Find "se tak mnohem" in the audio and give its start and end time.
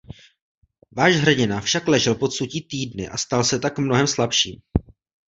3.43-4.07